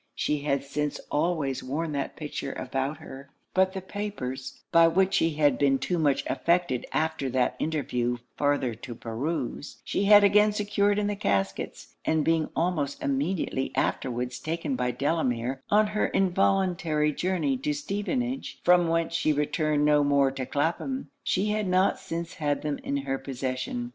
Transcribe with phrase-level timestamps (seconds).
[0.15, 5.35] She had since always worn that picture about her; but the papers, by which she
[5.35, 10.97] had been too much affected after that interview farther to peruse, she had again secured
[10.97, 17.55] in the caskets; and being almost immediately afterwards taken by Delamere on her involuntary journey
[17.59, 22.63] to Stevenage, from whence she returned no more to Clapham, she had not since had
[22.63, 23.89] them in her possession.